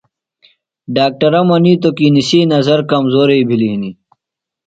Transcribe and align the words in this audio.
ڈاکٹرہ 0.95 1.41
منیتوۡ 1.49 1.95
کی 1.97 2.07
نِسی 2.15 2.39
نظر 2.53 2.79
کمزوئی 2.89 3.41
بِھلیۡ 3.49 3.71
ہِنیۡ۔ 3.73 3.95